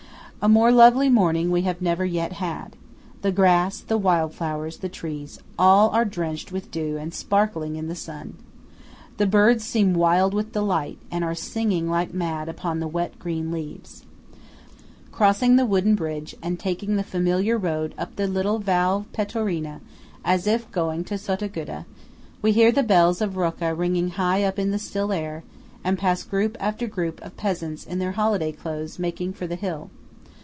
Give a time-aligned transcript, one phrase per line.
[0.43, 2.75] A more lovely morning we have never yet had.
[3.21, 7.87] The grass, the wild flowers, the trees, are all drenched with dew and sparkling in
[7.87, 8.37] the sun.
[9.17, 13.19] The birds seem wild with delight, and are singing like mad up among the wet
[13.19, 14.03] green leaves.
[15.11, 19.79] Crossing the wooden bridge and taking the familiar road up the little Val Pettorina,
[20.25, 21.85] as if going to Sottaguda,
[22.41, 25.43] we hear the bells of Rocca ringing high up in the still air,
[25.83, 29.91] and pass group after group of peasants in their holiday clothes, making for the hill.